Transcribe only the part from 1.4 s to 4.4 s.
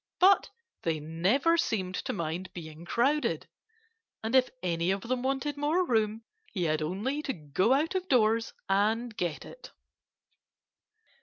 seemed to mind being crowded. And